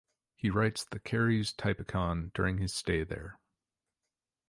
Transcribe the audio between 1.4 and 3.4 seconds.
Typicon during his stay there.